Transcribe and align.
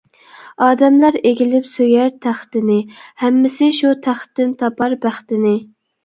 ئادەملەر 0.67 1.17
ئېگىلىپ 1.31 1.67
سۆيەر 1.73 2.07
تەختىنى، 2.25 2.77
ھەممىسى 3.23 3.67
شۇ 3.81 3.91
تەختتىن 4.07 4.55
تاپار 4.63 4.97
بەختىنى. 5.05 5.53